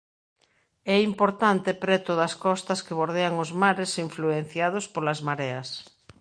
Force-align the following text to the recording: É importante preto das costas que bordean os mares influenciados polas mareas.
É 0.95 0.97
importante 1.09 1.71
preto 1.83 2.11
das 2.21 2.33
costas 2.45 2.79
que 2.85 2.97
bordean 2.99 3.33
os 3.43 3.51
mares 3.61 3.91
influenciados 4.05 4.85
polas 4.93 5.19
mareas. 5.27 5.69